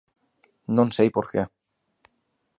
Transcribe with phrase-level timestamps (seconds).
[0.75, 1.43] Non sei por que.